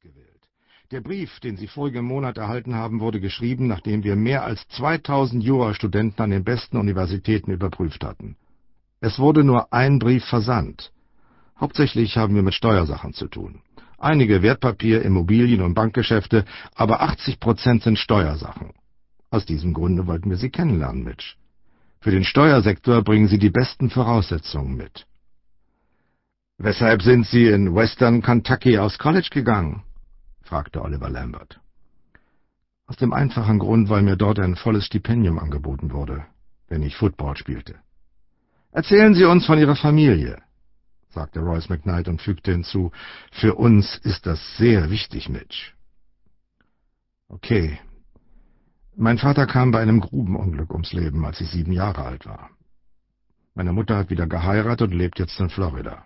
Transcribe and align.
ausgewählt. 0.00 0.48
Der 0.90 1.00
Brief, 1.00 1.40
den 1.40 1.56
Sie 1.56 1.66
vorigen 1.66 2.04
Monat 2.04 2.38
erhalten 2.38 2.74
haben, 2.74 3.00
wurde 3.00 3.20
geschrieben, 3.20 3.66
nachdem 3.66 4.02
wir 4.02 4.16
mehr 4.16 4.44
als 4.44 4.66
2000 4.68 5.44
Jurastudenten 5.44 6.24
an 6.24 6.30
den 6.30 6.42
besten 6.42 6.78
Universitäten 6.78 7.52
überprüft 7.52 8.02
hatten. 8.02 8.36
Es 9.00 9.18
wurde 9.18 9.44
nur 9.44 9.72
ein 9.72 9.98
Brief 9.98 10.24
versandt. 10.24 10.92
Hauptsächlich 11.58 12.16
haben 12.16 12.34
wir 12.34 12.42
mit 12.42 12.54
Steuersachen 12.54 13.12
zu 13.12 13.28
tun. 13.28 13.62
Einige 13.98 14.42
Wertpapier-, 14.42 15.02
Immobilien- 15.02 15.62
und 15.62 15.74
Bankgeschäfte, 15.74 16.44
aber 16.74 17.02
80 17.02 17.38
Prozent 17.38 17.82
sind 17.82 17.98
Steuersachen. 17.98 18.72
Aus 19.30 19.44
diesem 19.44 19.74
Grunde 19.74 20.06
wollten 20.06 20.30
wir 20.30 20.38
Sie 20.38 20.50
kennenlernen, 20.50 21.04
Mitch. 21.04 21.36
Für 22.00 22.10
den 22.10 22.24
Steuersektor 22.24 23.02
bringen 23.02 23.28
Sie 23.28 23.38
die 23.38 23.50
besten 23.50 23.90
Voraussetzungen 23.90 24.76
mit. 24.76 25.06
Weshalb 26.56 27.02
sind 27.02 27.26
Sie 27.26 27.46
in 27.46 27.74
Western 27.74 28.22
Kentucky 28.22 28.78
aufs 28.78 28.98
College 28.98 29.28
gegangen? 29.30 29.82
Fragte 30.50 30.82
Oliver 30.82 31.08
Lambert. 31.08 31.60
Aus 32.86 32.96
dem 32.96 33.12
einfachen 33.12 33.60
Grund, 33.60 33.88
weil 33.88 34.02
mir 34.02 34.16
dort 34.16 34.40
ein 34.40 34.56
volles 34.56 34.84
Stipendium 34.84 35.38
angeboten 35.38 35.92
wurde, 35.92 36.24
wenn 36.66 36.82
ich 36.82 36.96
Football 36.96 37.36
spielte. 37.36 37.76
Erzählen 38.72 39.14
Sie 39.14 39.24
uns 39.24 39.46
von 39.46 39.60
Ihrer 39.60 39.76
Familie, 39.76 40.42
sagte 41.08 41.38
Royce 41.38 41.68
McKnight 41.68 42.08
und 42.08 42.20
fügte 42.20 42.50
hinzu, 42.50 42.90
für 43.30 43.54
uns 43.54 43.96
ist 43.98 44.26
das 44.26 44.40
sehr 44.56 44.90
wichtig, 44.90 45.28
Mitch. 45.28 45.72
Okay. 47.28 47.78
Mein 48.96 49.18
Vater 49.18 49.46
kam 49.46 49.70
bei 49.70 49.80
einem 49.80 50.00
Grubenunglück 50.00 50.72
ums 50.72 50.92
Leben, 50.92 51.24
als 51.24 51.40
ich 51.40 51.48
sieben 51.50 51.72
Jahre 51.72 52.02
alt 52.04 52.26
war. 52.26 52.50
Meine 53.54 53.72
Mutter 53.72 53.96
hat 53.96 54.10
wieder 54.10 54.26
geheiratet 54.26 54.90
und 54.90 54.98
lebt 54.98 55.20
jetzt 55.20 55.38
in 55.38 55.48
Florida. 55.48 56.04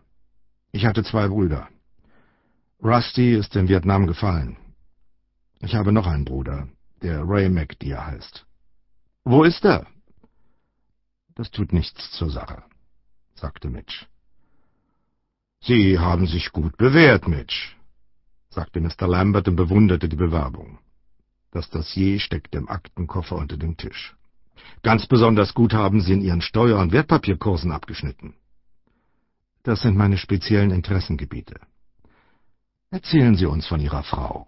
Ich 0.71 0.85
hatte 0.85 1.03
zwei 1.03 1.29
Brüder. 1.29 1.69
Rusty 2.85 3.35
ist 3.35 3.57
in 3.57 3.67
Vietnam 3.67 4.07
gefallen. 4.07 4.59
Ich 5.61 5.75
habe 5.75 5.91
noch 5.91 6.07
einen 6.07 6.27
Bruder, 6.27 6.69
der 7.01 7.23
Ray 7.27 7.49
McDear 7.49 8.07
heißt. 8.07 8.45
Wo 9.25 9.43
ist 9.43 9.65
er? 9.65 9.87
Das 11.35 11.51
tut 11.51 11.73
nichts 11.73 12.11
zur 12.11 12.29
Sache, 12.29 12.63
sagte 13.35 13.71
Mitch. 13.71 14.05
Sie 15.63 15.99
haben 15.99 16.27
sich 16.27 16.53
gut 16.53 16.77
bewährt, 16.77 17.27
Mitch, 17.27 17.75
sagte 18.51 18.83
Mr. 18.83 19.09
Lambert 19.09 19.49
und 19.49 19.57
bewunderte 19.57 20.11
die 20.11 20.17
Bewerbung. 20.17 20.79
Das 21.53 21.71
Dossier 21.71 22.21
steckte 22.21 22.59
im 22.59 22.69
Aktenkoffer 22.69 23.37
unter 23.37 23.57
dem 23.57 23.79
Tisch. 23.79 24.15
Ganz 24.83 25.07
besonders 25.07 25.55
gut 25.55 25.73
haben 25.73 26.03
Sie 26.03 26.13
in 26.13 26.21
Ihren 26.21 26.43
Steuer- 26.43 26.81
und 26.81 26.93
Wertpapierkursen 26.93 27.73
abgeschnitten. 27.73 28.35
Das 29.63 29.81
sind 29.81 29.97
meine 29.97 30.19
speziellen 30.19 30.71
Interessengebiete. 30.71 31.59
Erzählen 32.91 33.37
Sie 33.37 33.47
uns 33.47 33.67
von 33.67 33.81
Ihrer 33.81 34.03
Frau, 34.03 34.47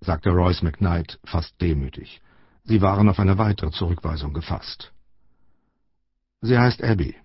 sagte 0.00 0.30
Royce 0.30 0.62
McKnight 0.62 1.18
fast 1.24 1.60
demütig. 1.60 2.20
Sie 2.64 2.80
waren 2.80 3.08
auf 3.08 3.18
eine 3.18 3.38
weitere 3.38 3.70
Zurückweisung 3.70 4.32
gefasst. 4.32 4.92
Sie 6.40 6.58
heißt 6.58 6.82
Abby. 6.82 7.16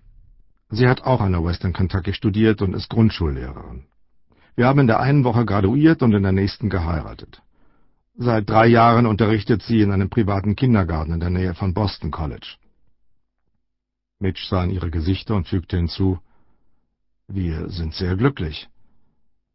Sie 0.70 0.88
hat 0.88 1.02
auch 1.02 1.20
an 1.20 1.32
der 1.32 1.44
Western 1.44 1.72
Kentucky 1.72 2.12
studiert 2.12 2.60
und 2.60 2.74
ist 2.74 2.90
Grundschullehrerin. 2.90 3.86
Wir 4.56 4.66
haben 4.66 4.80
in 4.80 4.86
der 4.86 5.00
einen 5.00 5.24
Woche 5.24 5.44
graduiert 5.44 6.02
und 6.02 6.12
in 6.12 6.22
der 6.22 6.32
nächsten 6.32 6.70
geheiratet. 6.70 7.42
Seit 8.16 8.48
drei 8.48 8.66
Jahren 8.66 9.06
unterrichtet 9.06 9.62
sie 9.62 9.82
in 9.82 9.92
einem 9.92 10.08
privaten 10.08 10.56
Kindergarten 10.56 11.12
in 11.12 11.20
der 11.20 11.30
Nähe 11.30 11.54
von 11.54 11.74
Boston 11.74 12.10
College. 12.10 12.56
Mitch 14.18 14.48
sah 14.48 14.64
in 14.64 14.70
ihre 14.70 14.90
Gesichter 14.90 15.36
und 15.36 15.46
fügte 15.46 15.76
hinzu, 15.76 16.18
wir 17.28 17.68
sind 17.68 17.92
sehr 17.94 18.16
glücklich. 18.16 18.68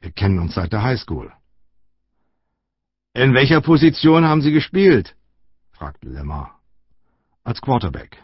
Wir 0.02 0.12
kennen 0.12 0.40
uns 0.40 0.56
seit 0.56 0.74
der 0.74 0.84
Highschool. 0.84 1.32
In 3.14 3.34
welcher 3.34 3.62
Position 3.62 4.26
haben 4.26 4.42
Sie 4.42 4.52
gespielt? 4.52 5.16
fragte 5.72 6.10
Lemar. 6.10 6.60
Als 7.44 7.62
Quarterback. 7.62 8.18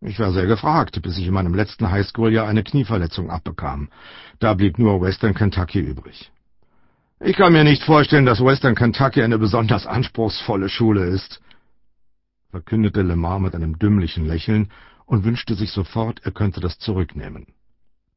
Ich 0.00 0.18
war 0.18 0.32
sehr 0.32 0.46
gefragt, 0.46 1.00
bis 1.02 1.16
ich 1.16 1.28
in 1.28 1.34
meinem 1.34 1.54
letzten 1.54 1.90
Highschool-Jahr 1.90 2.48
eine 2.48 2.64
Knieverletzung 2.64 3.30
abbekam. 3.30 3.88
Da 4.40 4.54
blieb 4.54 4.78
nur 4.78 5.00
Western 5.00 5.34
Kentucky 5.34 5.78
übrig. 5.78 6.32
Ich 7.20 7.36
kann 7.36 7.52
mir 7.52 7.62
nicht 7.62 7.84
vorstellen, 7.84 8.26
dass 8.26 8.44
Western 8.44 8.74
Kentucky 8.74 9.22
eine 9.22 9.38
besonders 9.38 9.86
anspruchsvolle 9.86 10.68
Schule 10.68 11.04
ist, 11.04 11.40
verkündete 12.50 13.02
Lemar 13.02 13.38
mit 13.38 13.54
einem 13.54 13.78
dümmlichen 13.78 14.26
Lächeln 14.26 14.72
und 15.06 15.24
wünschte 15.24 15.54
sich 15.54 15.70
sofort, 15.70 16.20
er 16.24 16.32
könnte 16.32 16.60
das 16.60 16.78
zurücknehmen. 16.78 17.46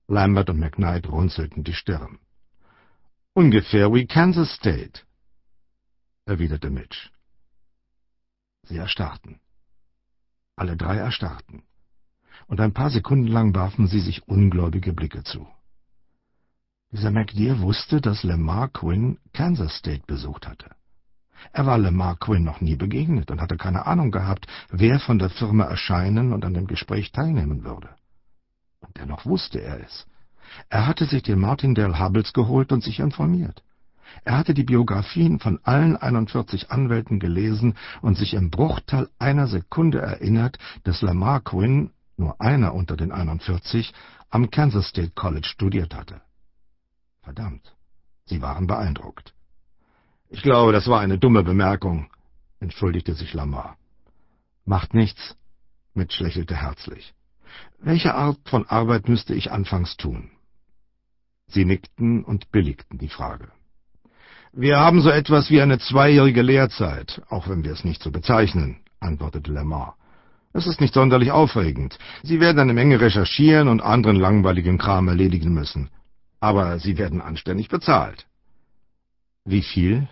Lambert 0.07 0.49
und 0.49 0.59
McKnight 0.59 1.07
runzelten 1.07 1.63
die 1.63 1.73
Stirn. 1.73 2.17
Ungefähr 3.37 3.93
wie 3.93 4.07
Kansas 4.07 4.49
State, 4.55 5.01
erwiderte 6.25 6.69
Mitch. 6.69 7.11
Sie 8.63 8.77
erstarrten. 8.77 9.41
Alle 10.55 10.77
drei 10.77 10.95
erstarrten. 10.95 11.63
Und 12.47 12.61
ein 12.61 12.71
paar 12.71 12.89
Sekunden 12.91 13.27
lang 13.27 13.53
warfen 13.53 13.87
sie 13.87 13.99
sich 13.99 14.25
ungläubige 14.25 14.93
Blicke 14.93 15.25
zu. 15.25 15.45
Dieser 16.93 17.11
McDear 17.11 17.59
wusste, 17.59 17.99
dass 17.99 18.23
Lamar 18.23 18.69
Quinn 18.69 19.17
Kansas 19.33 19.75
State 19.75 20.05
besucht 20.07 20.47
hatte. 20.47 20.73
Er 21.51 21.65
war 21.65 21.77
Lamar 21.77 22.15
Quinn 22.15 22.45
noch 22.45 22.61
nie 22.61 22.77
begegnet 22.77 23.31
und 23.31 23.41
hatte 23.41 23.57
keine 23.57 23.85
Ahnung 23.85 24.11
gehabt, 24.11 24.47
wer 24.69 24.97
von 25.01 25.19
der 25.19 25.29
Firma 25.29 25.65
erscheinen 25.65 26.31
und 26.31 26.45
an 26.45 26.53
dem 26.53 26.67
Gespräch 26.67 27.11
teilnehmen 27.11 27.65
würde. 27.65 27.89
Und 28.79 28.95
dennoch 28.95 29.25
wusste 29.25 29.61
er 29.61 29.81
es. 29.83 30.07
Er 30.69 30.87
hatte 30.87 31.05
sich 31.05 31.23
den 31.23 31.39
Martindale 31.39 31.99
Hubbles 31.99 32.33
geholt 32.33 32.71
und 32.71 32.83
sich 32.83 32.99
informiert. 32.99 33.63
Er 34.23 34.37
hatte 34.37 34.53
die 34.53 34.63
Biografien 34.63 35.39
von 35.39 35.59
allen 35.63 35.97
41 35.97 36.71
Anwälten 36.71 37.19
gelesen 37.19 37.75
und 38.01 38.17
sich 38.17 38.33
im 38.33 38.49
Bruchteil 38.49 39.09
einer 39.19 39.47
Sekunde 39.47 39.99
erinnert, 39.99 40.57
dass 40.83 41.01
Lamar 41.01 41.41
Quinn, 41.41 41.91
nur 42.17 42.39
einer 42.39 42.73
unter 42.73 42.95
den 42.95 43.11
41, 43.11 43.93
am 44.29 44.49
Kansas 44.49 44.87
State 44.87 45.11
College 45.15 45.47
studiert 45.47 45.95
hatte. 45.95 46.21
Verdammt, 47.21 47.75
sie 48.25 48.41
waren 48.41 48.67
beeindruckt. 48.67 49.33
Ich 50.29 50.41
glaube, 50.41 50.71
das 50.71 50.87
war 50.87 51.01
eine 51.01 51.17
dumme 51.17 51.43
Bemerkung, 51.43 52.09
entschuldigte 52.59 53.13
sich 53.13 53.33
Lamar. 53.33 53.77
Macht 54.65 54.93
nichts, 54.93 55.35
Mitch 55.93 56.23
lächelte 56.23 56.55
herzlich. 56.55 57.13
Welche 57.79 58.15
Art 58.15 58.37
von 58.45 58.65
Arbeit 58.67 59.07
müsste 59.07 59.33
ich 59.33 59.51
anfangs 59.51 59.97
tun? 59.97 60.31
Sie 61.47 61.65
nickten 61.65 62.23
und 62.23 62.51
billigten 62.51 62.97
die 62.97 63.09
Frage. 63.09 63.49
Wir 64.51 64.79
haben 64.79 65.01
so 65.01 65.09
etwas 65.09 65.49
wie 65.49 65.61
eine 65.61 65.79
zweijährige 65.79 66.41
Lehrzeit, 66.41 67.21
auch 67.29 67.49
wenn 67.49 67.63
wir 67.63 67.73
es 67.73 67.83
nicht 67.83 68.01
so 68.01 68.11
bezeichnen, 68.11 68.77
antwortete 68.99 69.51
Lamar. 69.51 69.97
Es 70.53 70.67
ist 70.67 70.79
nicht 70.79 70.93
sonderlich 70.93 71.31
aufregend. 71.31 71.99
Sie 72.23 72.39
werden 72.39 72.59
eine 72.59 72.73
Menge 72.73 73.01
recherchieren 73.01 73.67
und 73.67 73.81
anderen 73.81 74.15
langweiligen 74.15 74.77
Kram 74.77 75.09
erledigen 75.09 75.53
müssen. 75.53 75.89
Aber 76.39 76.79
Sie 76.79 76.97
werden 76.97 77.21
anständig 77.21 77.67
bezahlt. 77.67 78.25
Wie 79.43 79.61
viel? 79.61 80.07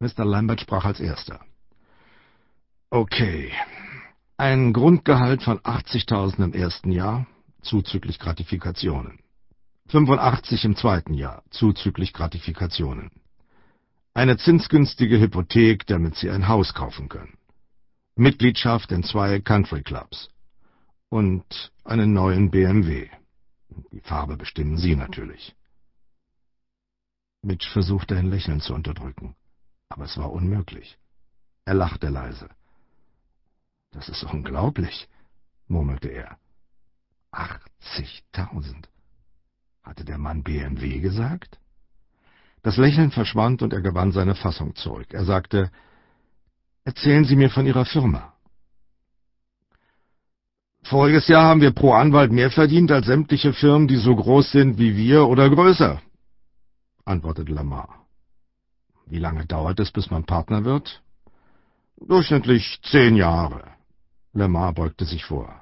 Mr. 0.00 0.24
Lambert 0.24 0.60
sprach 0.60 0.84
als 0.84 0.98
erster. 0.98 1.38
Okay. 2.90 3.52
Ein 4.36 4.72
Grundgehalt 4.72 5.44
von 5.44 5.60
80.000 5.60 6.42
im 6.42 6.52
ersten 6.52 6.90
Jahr, 6.90 7.26
zuzüglich 7.62 8.18
Gratifikationen. 8.18 9.21
85 9.92 10.64
im 10.64 10.74
zweiten 10.74 11.12
Jahr, 11.12 11.42
zuzüglich 11.50 12.14
Gratifikationen. 12.14 13.10
Eine 14.14 14.38
zinsgünstige 14.38 15.20
Hypothek, 15.20 15.86
damit 15.86 16.14
Sie 16.14 16.30
ein 16.30 16.48
Haus 16.48 16.72
kaufen 16.72 17.10
können. 17.10 17.36
Mitgliedschaft 18.16 18.90
in 18.90 19.02
zwei 19.02 19.40
Country 19.40 19.82
Clubs. 19.82 20.30
Und 21.10 21.72
einen 21.84 22.14
neuen 22.14 22.50
BMW. 22.50 23.10
Die 23.92 24.00
Farbe 24.00 24.38
bestimmen 24.38 24.78
Sie 24.78 24.96
natürlich. 24.96 25.54
Mitch 27.42 27.68
versuchte 27.70 28.16
ein 28.16 28.30
Lächeln 28.30 28.62
zu 28.62 28.72
unterdrücken, 28.72 29.36
aber 29.90 30.04
es 30.04 30.16
war 30.16 30.32
unmöglich. 30.32 30.96
Er 31.66 31.74
lachte 31.74 32.08
leise. 32.08 32.48
Das 33.90 34.08
ist 34.08 34.24
unglaublich, 34.24 35.06
murmelte 35.68 36.08
er. 36.08 36.38
Achtzigtausend. 37.30 38.91
Hatte 39.82 40.04
der 40.04 40.18
Mann 40.18 40.42
BMW 40.42 41.00
gesagt? 41.00 41.58
Das 42.62 42.76
Lächeln 42.76 43.10
verschwand 43.10 43.62
und 43.62 43.72
er 43.72 43.80
gewann 43.80 44.12
seine 44.12 44.34
Fassung 44.34 44.74
zurück. 44.76 45.08
Er 45.12 45.24
sagte, 45.24 45.70
Erzählen 46.84 47.24
Sie 47.24 47.36
mir 47.36 47.50
von 47.50 47.66
Ihrer 47.66 47.84
Firma. 47.84 48.32
Voriges 50.82 51.28
Jahr 51.28 51.44
haben 51.44 51.60
wir 51.60 51.70
pro 51.70 51.92
Anwalt 51.92 52.32
mehr 52.32 52.50
verdient 52.50 52.90
als 52.90 53.06
sämtliche 53.06 53.52
Firmen, 53.52 53.86
die 53.86 53.96
so 53.96 54.14
groß 54.16 54.50
sind 54.50 54.78
wie 54.78 54.96
wir 54.96 55.28
oder 55.28 55.48
größer, 55.48 56.02
antwortete 57.04 57.52
Lamar. 57.52 58.06
Wie 59.06 59.18
lange 59.18 59.46
dauert 59.46 59.78
es, 59.78 59.92
bis 59.92 60.10
man 60.10 60.24
Partner 60.24 60.64
wird? 60.64 61.02
Durchschnittlich 61.96 62.80
zehn 62.82 63.14
Jahre. 63.14 63.62
Lamar 64.32 64.72
beugte 64.72 65.04
sich 65.04 65.24
vor. 65.24 65.61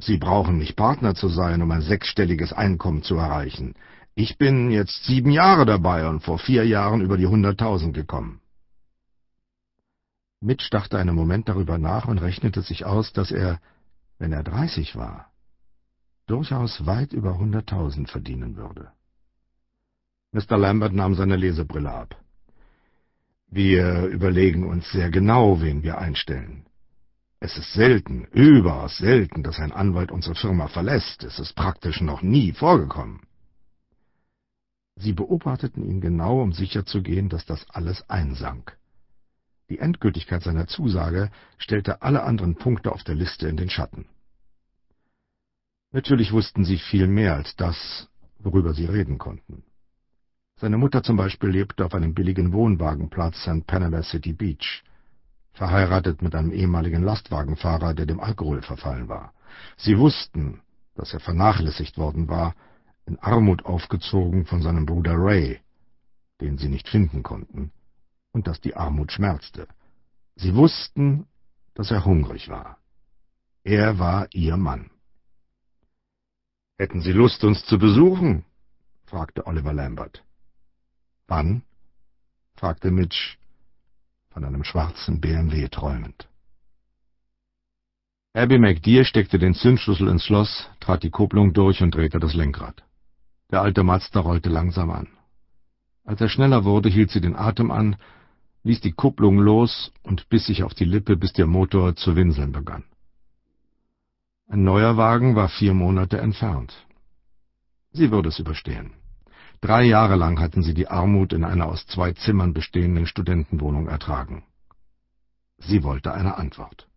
Sie 0.00 0.16
brauchen 0.16 0.58
nicht 0.58 0.76
Partner 0.76 1.14
zu 1.14 1.28
sein, 1.28 1.60
um 1.60 1.70
ein 1.72 1.82
sechsstelliges 1.82 2.52
Einkommen 2.52 3.02
zu 3.02 3.16
erreichen. 3.16 3.74
Ich 4.14 4.38
bin 4.38 4.70
jetzt 4.70 5.04
sieben 5.04 5.30
Jahre 5.30 5.66
dabei 5.66 6.08
und 6.08 6.20
vor 6.20 6.38
vier 6.38 6.64
Jahren 6.64 7.00
über 7.00 7.16
die 7.16 7.26
hunderttausend 7.26 7.94
gekommen. 7.94 8.40
Mitch 10.40 10.70
dachte 10.70 10.98
einen 10.98 11.16
Moment 11.16 11.48
darüber 11.48 11.78
nach 11.78 12.06
und 12.06 12.18
rechnete 12.18 12.62
sich 12.62 12.84
aus, 12.84 13.12
dass 13.12 13.32
er, 13.32 13.60
wenn 14.18 14.32
er 14.32 14.44
dreißig 14.44 14.94
war, 14.94 15.32
durchaus 16.26 16.86
weit 16.86 17.12
über 17.12 17.36
hunderttausend 17.38 18.08
verdienen 18.08 18.56
würde. 18.56 18.92
Mr. 20.30 20.56
Lambert 20.58 20.92
nahm 20.92 21.14
seine 21.14 21.36
Lesebrille 21.36 21.90
ab. 21.90 22.16
Wir 23.48 24.04
überlegen 24.04 24.68
uns 24.68 24.90
sehr 24.92 25.10
genau, 25.10 25.60
wen 25.60 25.82
wir 25.82 25.98
einstellen. 25.98 26.67
Es 27.40 27.56
ist 27.56 27.72
selten, 27.72 28.24
überaus 28.32 28.98
selten, 28.98 29.42
dass 29.42 29.60
ein 29.60 29.72
Anwalt 29.72 30.10
unsere 30.10 30.34
Firma 30.34 30.66
verlässt. 30.66 31.22
Es 31.22 31.38
ist 31.38 31.54
praktisch 31.54 32.00
noch 32.00 32.20
nie 32.22 32.52
vorgekommen. 32.52 33.20
Sie 34.96 35.12
beobachteten 35.12 35.84
ihn 35.84 36.00
genau, 36.00 36.42
um 36.42 36.52
sicherzugehen, 36.52 37.28
dass 37.28 37.46
das 37.46 37.64
alles 37.70 38.08
einsank. 38.10 38.76
Die 39.70 39.78
Endgültigkeit 39.78 40.42
seiner 40.42 40.66
Zusage 40.66 41.30
stellte 41.58 42.02
alle 42.02 42.24
anderen 42.24 42.56
Punkte 42.56 42.90
auf 42.90 43.04
der 43.04 43.14
Liste 43.14 43.46
in 43.46 43.56
den 43.56 43.70
Schatten. 43.70 44.06
Natürlich 45.92 46.32
wussten 46.32 46.64
sie 46.64 46.78
viel 46.78 47.06
mehr 47.06 47.36
als 47.36 47.54
das, 47.54 48.08
worüber 48.38 48.74
sie 48.74 48.86
reden 48.86 49.18
konnten. 49.18 49.62
Seine 50.56 50.76
Mutter 50.76 51.04
zum 51.04 51.16
Beispiel 51.16 51.50
lebte 51.50 51.84
auf 51.86 51.94
einem 51.94 52.14
billigen 52.14 52.52
Wohnwagenplatz 52.52 53.46
an 53.46 53.62
Panama 53.62 54.02
City 54.02 54.32
Beach, 54.32 54.82
verheiratet 55.58 56.22
mit 56.22 56.34
einem 56.34 56.52
ehemaligen 56.52 57.02
Lastwagenfahrer, 57.02 57.92
der 57.92 58.06
dem 58.06 58.20
Alkohol 58.20 58.62
verfallen 58.62 59.08
war. 59.08 59.34
Sie 59.76 59.98
wussten, 59.98 60.62
dass 60.94 61.12
er 61.12 61.20
vernachlässigt 61.20 61.98
worden 61.98 62.28
war 62.28 62.54
in 63.06 63.18
Armut 63.18 63.64
aufgezogen 63.64 64.46
von 64.46 64.62
seinem 64.62 64.86
Bruder 64.86 65.14
Ray, 65.16 65.60
den 66.40 66.58
sie 66.58 66.68
nicht 66.68 66.88
finden 66.88 67.22
konnten, 67.22 67.72
und 68.32 68.46
dass 68.46 68.60
die 68.60 68.76
Armut 68.76 69.12
schmerzte. 69.12 69.66
Sie 70.36 70.54
wussten, 70.54 71.26
dass 71.74 71.90
er 71.90 72.04
hungrig 72.04 72.48
war. 72.48 72.78
Er 73.64 73.98
war 73.98 74.28
ihr 74.32 74.56
Mann. 74.56 74.90
»Hätten 76.78 77.00
Sie 77.00 77.12
Lust, 77.12 77.42
uns 77.42 77.64
zu 77.66 77.78
besuchen?« 77.78 78.44
fragte 79.06 79.46
Oliver 79.46 79.72
Lambert. 79.72 80.22
»Wann?« 81.26 81.62
fragte 82.54 82.90
Mitch, 82.92 83.38
von 84.38 84.44
einem 84.44 84.62
schwarzen 84.62 85.20
BMW 85.20 85.66
träumend. 85.66 86.28
Abby 88.34 88.56
McDear 88.56 89.04
steckte 89.04 89.36
den 89.36 89.52
Zündschlüssel 89.52 90.06
ins 90.06 90.24
Schloss, 90.24 90.70
trat 90.78 91.02
die 91.02 91.10
Kupplung 91.10 91.52
durch 91.52 91.82
und 91.82 91.92
drehte 91.92 92.20
das 92.20 92.34
Lenkrad. 92.34 92.84
Der 93.50 93.62
alte 93.62 93.82
Mazda 93.82 94.20
rollte 94.20 94.48
langsam 94.48 94.90
an. 94.92 95.08
Als 96.04 96.20
er 96.20 96.28
schneller 96.28 96.64
wurde, 96.64 96.88
hielt 96.88 97.10
sie 97.10 97.20
den 97.20 97.34
Atem 97.34 97.72
an, 97.72 97.96
ließ 98.62 98.80
die 98.80 98.92
Kupplung 98.92 99.40
los 99.40 99.90
und 100.04 100.28
biss 100.28 100.46
sich 100.46 100.62
auf 100.62 100.72
die 100.72 100.84
Lippe, 100.84 101.16
bis 101.16 101.32
der 101.32 101.48
Motor 101.48 101.96
zu 101.96 102.14
winseln 102.14 102.52
begann. 102.52 102.84
Ein 104.46 104.62
neuer 104.62 104.96
Wagen 104.96 105.34
war 105.34 105.48
vier 105.48 105.74
Monate 105.74 106.18
entfernt. 106.18 106.86
Sie 107.90 108.12
würde 108.12 108.28
es 108.28 108.38
überstehen. 108.38 108.92
Drei 109.60 109.84
Jahre 109.84 110.16
lang 110.16 110.38
hatten 110.38 110.62
sie 110.62 110.74
die 110.74 110.88
Armut 110.88 111.32
in 111.32 111.44
einer 111.44 111.66
aus 111.66 111.86
zwei 111.86 112.12
Zimmern 112.12 112.52
bestehenden 112.52 113.06
Studentenwohnung 113.06 113.88
ertragen. 113.88 114.44
Sie 115.58 115.82
wollte 115.82 116.12
eine 116.12 116.36
Antwort. 116.36 116.88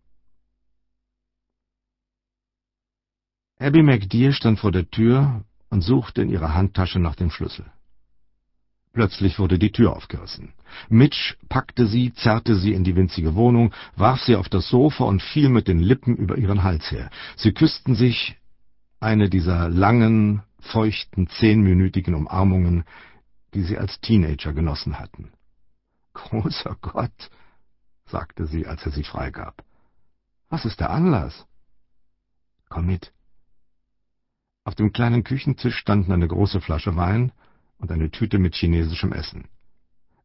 Abby 3.60 3.84
McDear 3.84 4.32
stand 4.32 4.60
vor 4.60 4.72
der 4.72 4.90
Tür 4.90 5.44
und 5.70 5.82
suchte 5.82 6.22
in 6.22 6.30
ihrer 6.30 6.54
Handtasche 6.54 7.00
nach 7.00 7.16
dem 7.16 7.32
Schlüssel. 7.32 7.66
Plötzlich 8.94 9.40
wurde 9.40 9.58
die 9.58 9.72
Tür 9.72 9.96
aufgerissen. 9.96 10.54
Mitch 10.90 11.38
packte 11.48 11.88
sie, 11.88 12.14
zerrte 12.14 12.56
sie 12.56 12.74
in 12.74 12.84
die 12.84 12.96
winzige 12.96 13.36
Wohnung, 13.36 13.74
warf 13.96 14.22
sie 14.22 14.36
auf 14.36 14.50
das 14.50 14.68
Sofa 14.68 15.06
und 15.06 15.22
fiel 15.22 15.50
mit 15.50 15.68
den 15.68 15.80
Lippen 15.80 16.16
über 16.18 16.38
ihren 16.38 16.64
Hals 16.64 16.92
her. 16.92 17.10
Sie 17.38 17.54
küssten 17.54 17.96
sich, 17.96 18.36
eine 19.00 19.30
dieser 19.30 19.70
langen, 19.70 20.44
feuchten, 20.62 21.28
zehnminütigen 21.28 22.16
Umarmungen, 22.16 22.86
die 23.54 23.64
sie 23.64 23.78
als 23.78 24.00
Teenager 24.00 24.54
genossen 24.54 25.00
hatten. 25.00 25.32
Großer 26.14 26.78
Gott, 26.82 27.30
sagte 28.06 28.46
sie, 28.46 28.68
als 28.68 28.86
er 28.86 28.92
sie 28.92 29.04
freigab. 29.04 29.64
Was 30.50 30.66
ist 30.66 30.80
der 30.80 30.90
Anlass? 30.90 31.46
Komm 32.70 32.88
mit. 32.88 33.14
Auf 34.64 34.76
dem 34.76 34.94
kleinen 34.94 35.24
Küchentisch 35.24 35.76
standen 35.76 36.12
eine 36.12 36.28
große 36.28 36.62
Flasche 36.62 36.96
Wein 36.96 37.32
und 37.78 37.92
eine 37.92 38.12
Tüte 38.12 38.38
mit 38.38 38.56
chinesischem 38.56 39.12
Essen. 39.12 39.48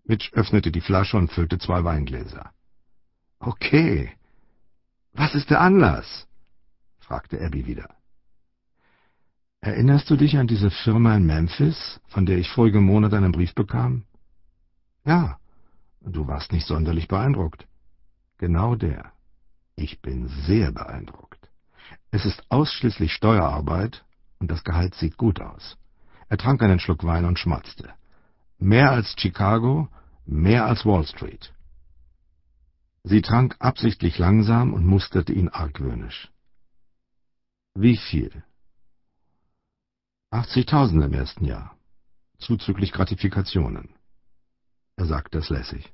Mitch 0.05 0.33
öffnete 0.35 0.71
die 0.71 0.81
Flasche 0.81 1.17
und 1.17 1.33
füllte 1.33 1.59
zwei 1.59 1.83
Weingläser. 1.83 2.53
Okay. 3.39 4.13
Was 5.13 5.35
ist 5.35 5.51
der 5.51 5.61
Anlass? 5.61 6.29
fragte 6.99 7.41
Abby 7.41 7.67
wieder. 7.67 7.96
Erinnerst 9.67 10.09
du 10.09 10.15
dich 10.17 10.39
an 10.39 10.47
diese 10.47 10.71
Firma 10.71 11.17
in 11.17 11.27
Memphis, 11.27 11.99
von 12.07 12.25
der 12.25 12.39
ich 12.39 12.49
vorigen 12.49 12.85
Monat 12.85 13.13
einen 13.15 13.33
Brief 13.33 13.53
bekam? 13.53 14.05
Ja. 15.05 15.41
Du 16.01 16.29
warst 16.29 16.53
nicht 16.53 16.69
sonderlich 16.69 17.09
beeindruckt. 17.09 17.67
Genau 18.39 18.77
der. 18.77 19.11
Ich 19.75 20.01
bin 20.01 20.29
sehr 20.47 20.71
beeindruckt. 20.71 21.51
Es 22.13 22.25
ist 22.25 22.45
ausschließlich 22.49 23.13
Steuerarbeit 23.13 24.05
und 24.39 24.53
das 24.53 24.63
Gehalt 24.63 24.95
sieht 24.95 25.17
gut 25.17 25.41
aus. 25.41 25.77
Er 26.29 26.39
trank 26.39 26.63
einen 26.63 26.79
Schluck 26.79 27.03
Wein 27.03 27.25
und 27.25 27.41
schmatzte. 27.41 27.93
Mehr 28.61 28.93
als 28.93 29.17
Chicago, 29.19 29.89
mehr 30.27 30.65
als 30.65 30.87
Wall 30.87 31.05
Street. 31.05 31.53
Sie 33.03 33.21
trank 33.21 33.57
absichtlich 33.59 34.17
langsam 34.19 34.73
und 34.73 34.87
musterte 34.87 35.33
ihn 35.33 35.49
argwöhnisch. 35.49 36.31
Wie 37.75 37.97
viel? 37.97 38.45
80.000 40.31 41.05
im 41.05 41.13
ersten 41.13 41.45
Jahr, 41.45 41.77
zuzüglich 42.39 42.93
Gratifikationen. 42.93 43.91
Er 44.97 45.07
sagte 45.07 45.39
es 45.39 45.51
lässig. 45.51 45.93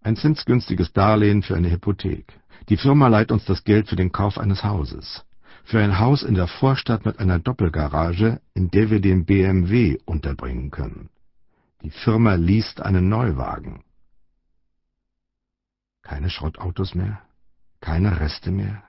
Ein 0.00 0.16
zinsgünstiges 0.16 0.92
Darlehen 0.92 1.42
für 1.42 1.56
eine 1.56 1.70
Hypothek. 1.70 2.40
Die 2.68 2.76
Firma 2.76 3.08
leiht 3.08 3.32
uns 3.32 3.44
das 3.44 3.64
Geld 3.64 3.88
für 3.88 3.96
den 3.96 4.12
Kauf 4.12 4.38
eines 4.38 4.64
Hauses 4.64 5.24
für 5.64 5.80
ein 5.80 5.98
Haus 5.98 6.22
in 6.22 6.34
der 6.34 6.48
Vorstadt 6.48 7.04
mit 7.04 7.18
einer 7.18 7.38
Doppelgarage, 7.38 8.40
in 8.54 8.70
der 8.70 8.90
wir 8.90 9.00
den 9.00 9.24
BMW 9.24 9.98
unterbringen 10.04 10.70
können. 10.70 11.10
Die 11.82 11.90
Firma 11.90 12.34
liest 12.34 12.80
einen 12.80 13.08
Neuwagen. 13.08 13.84
Keine 16.02 16.30
Schrottautos 16.30 16.94
mehr, 16.94 17.22
keine 17.80 18.20
Reste 18.20 18.50
mehr, 18.50 18.82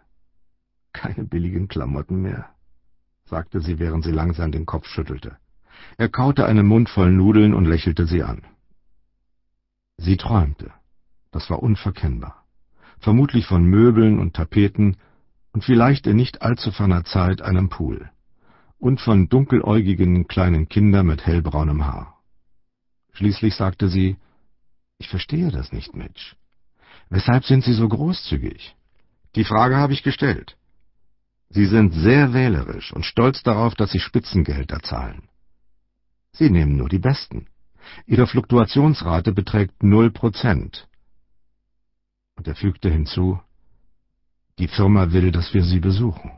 keine 0.91 1.23
billigen 1.23 1.67
Klamotten 1.67 2.21
mehr, 2.21 2.49
sagte 3.31 3.61
sie, 3.61 3.79
während 3.79 4.03
sie 4.03 4.11
langsam 4.11 4.51
den 4.51 4.67
Kopf 4.67 4.85
schüttelte. 4.87 5.37
Er 5.97 6.09
kaute 6.09 6.45
einen 6.45 6.67
Mund 6.67 6.89
voll 6.89 7.11
Nudeln 7.11 7.53
und 7.55 7.65
lächelte 7.65 8.05
sie 8.05 8.21
an. 8.21 8.43
Sie 9.97 10.17
träumte. 10.17 10.71
Das 11.31 11.49
war 11.49 11.63
unverkennbar. 11.63 12.35
Vermutlich 12.99 13.47
von 13.47 13.63
Möbeln 13.63 14.19
und 14.19 14.35
Tapeten, 14.35 14.97
und 15.53 15.63
vielleicht 15.63 16.07
in 16.07 16.17
nicht 16.17 16.41
allzu 16.41 16.71
ferner 16.71 17.03
Zeit 17.03 17.41
einem 17.41 17.69
Pool 17.69 18.09
und 18.79 18.99
von 18.99 19.29
dunkeläugigen 19.29 20.27
kleinen 20.27 20.67
Kindern 20.69 21.05
mit 21.07 21.25
hellbraunem 21.25 21.85
Haar. 21.85 22.17
Schließlich 23.13 23.55
sagte 23.55 23.89
sie, 23.89 24.17
ich 24.97 25.09
verstehe 25.09 25.51
das 25.51 25.71
nicht, 25.71 25.93
Mitch. 25.93 26.35
Weshalb 27.09 27.43
sind 27.45 27.63
Sie 27.63 27.73
so 27.73 27.87
großzügig? 27.87 28.75
Die 29.35 29.43
Frage 29.43 29.75
habe 29.77 29.93
ich 29.93 30.03
gestellt. 30.03 30.57
Sie 31.53 31.65
sind 31.65 31.93
sehr 31.93 32.33
wählerisch 32.33 32.93
und 32.93 33.05
stolz 33.05 33.43
darauf, 33.43 33.75
dass 33.75 33.91
Sie 33.91 33.99
Spitzengehälter 33.99 34.79
zahlen. 34.81 35.23
Sie 36.31 36.49
nehmen 36.49 36.77
nur 36.77 36.87
die 36.87 36.99
Besten. 36.99 37.47
Ihre 38.05 38.25
Fluktuationsrate 38.25 39.33
beträgt 39.33 39.83
null 39.83 40.11
Prozent. 40.11 40.87
Und 42.37 42.47
er 42.47 42.55
fügte 42.55 42.89
hinzu, 42.89 43.39
die 44.59 44.69
Firma 44.69 45.11
will, 45.11 45.31
dass 45.31 45.53
wir 45.53 45.63
sie 45.63 45.79
besuchen. 45.79 46.31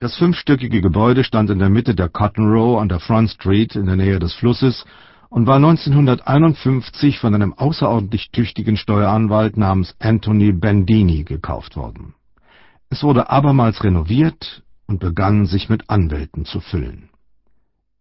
Das 0.00 0.16
fünfstöckige 0.16 0.82
Gebäude 0.82 1.24
stand 1.24 1.48
in 1.48 1.60
der 1.60 1.70
Mitte 1.70 1.94
der 1.94 2.10
Cotton 2.10 2.52
Row 2.52 2.80
an 2.80 2.90
der 2.90 3.00
Front 3.00 3.30
Street 3.30 3.74
in 3.76 3.86
der 3.86 3.96
Nähe 3.96 4.18
des 4.18 4.34
Flusses 4.34 4.84
und 5.30 5.46
war 5.46 5.56
1951 5.56 7.18
von 7.18 7.34
einem 7.34 7.54
außerordentlich 7.54 8.30
tüchtigen 8.30 8.76
Steueranwalt 8.76 9.56
namens 9.56 9.94
Anthony 9.98 10.52
Bandini 10.52 11.24
gekauft 11.24 11.76
worden. 11.76 12.14
Es 12.90 13.02
wurde 13.02 13.30
abermals 13.30 13.82
renoviert 13.82 14.62
und 14.86 15.00
begann 15.00 15.46
sich 15.46 15.68
mit 15.68 15.90
Anwälten 15.90 16.44
zu 16.44 16.60
füllen. 16.60 17.10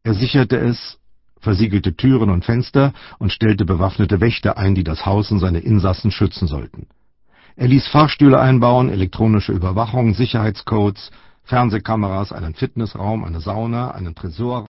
Er 0.04 0.13
sicherte 0.13 0.58
es, 0.58 1.00
versiegelte 1.40 1.96
Türen 1.96 2.30
und 2.30 2.46
Fenster 2.46 2.94
und 3.20 3.32
stellte 3.32 3.66
bewaffnete 3.66 4.22
Wächter 4.22 4.58
ein, 4.58 4.75
die 4.75 4.84
das 4.84 5.06
Haus 5.06 5.32
und 5.32 5.40
seine 5.40 5.60
Insassen 5.60 6.12
schützen 6.12 6.48
sollten. 6.48 6.88
Er 7.56 7.68
ließ 7.68 7.88
Fahrstühle 7.88 8.40
einbauen, 8.40 8.90
elektronische 8.90 9.52
Überwachung, 9.52 10.13
Sicherheitscodes, 10.13 11.12
Fernsehkameras, 11.44 12.32
einen 12.32 12.56
Fitnessraum, 12.56 13.24
eine 13.24 13.42
Sauna, 13.42 13.92
einen 13.92 14.16
Tresor 14.16 14.66